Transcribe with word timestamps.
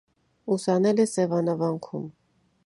Ուսանել 0.55 1.03
է 1.03 1.05
Սևանավանքում։ 1.11 2.09